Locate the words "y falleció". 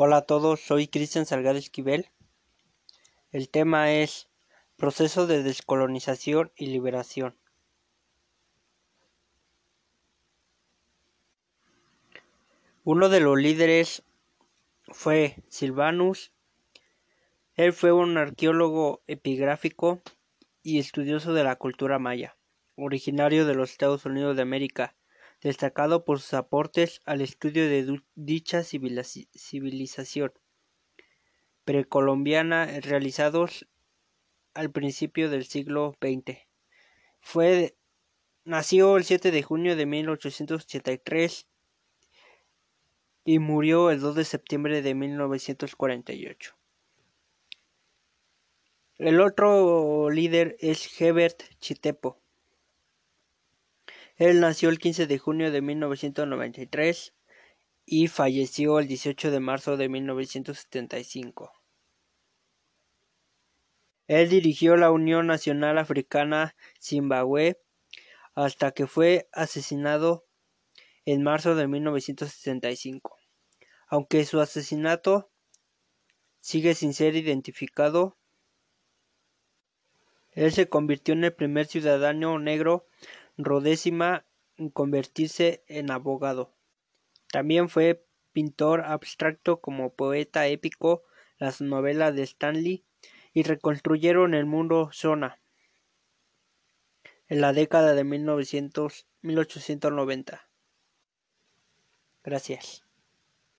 57.86-58.80